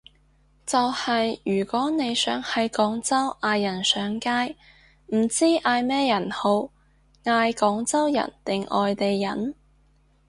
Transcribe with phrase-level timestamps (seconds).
[0.65, 4.55] 就係如果你想喺廣州嗌人上街，
[5.15, 6.71] 唔知嗌咩人好，
[7.23, 9.53] 嗌廣州人定外地人？